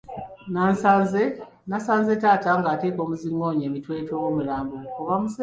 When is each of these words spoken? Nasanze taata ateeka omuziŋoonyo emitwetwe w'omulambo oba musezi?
Nasanze 1.69 2.13
taata 2.21 2.49
ateeka 2.73 2.99
omuziŋoonyo 3.05 3.63
emitwetwe 3.69 4.13
w'omulambo 4.21 4.75
oba 4.99 5.15
musezi? 5.21 5.39